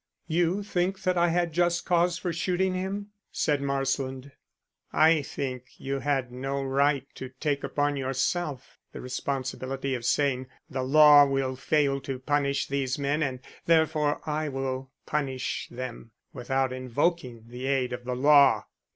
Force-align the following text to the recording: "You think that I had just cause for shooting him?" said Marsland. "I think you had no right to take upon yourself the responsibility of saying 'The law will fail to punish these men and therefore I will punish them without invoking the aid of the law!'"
"You 0.25 0.63
think 0.63 1.03
that 1.03 1.15
I 1.15 1.27
had 1.29 1.53
just 1.53 1.85
cause 1.85 2.17
for 2.17 2.33
shooting 2.33 2.73
him?" 2.73 3.11
said 3.31 3.61
Marsland. 3.61 4.31
"I 4.91 5.21
think 5.21 5.79
you 5.79 5.99
had 5.99 6.31
no 6.31 6.63
right 6.63 7.05
to 7.13 7.29
take 7.39 7.63
upon 7.63 7.97
yourself 7.97 8.79
the 8.93 8.99
responsibility 8.99 9.93
of 9.93 10.03
saying 10.03 10.47
'The 10.71 10.81
law 10.81 11.27
will 11.27 11.55
fail 11.55 12.01
to 12.01 12.17
punish 12.17 12.65
these 12.67 12.97
men 12.97 13.21
and 13.21 13.41
therefore 13.67 14.27
I 14.27 14.49
will 14.49 14.89
punish 15.05 15.67
them 15.69 16.13
without 16.33 16.73
invoking 16.73 17.43
the 17.45 17.67
aid 17.67 17.93
of 17.93 18.03
the 18.03 18.15
law!'" 18.15 18.65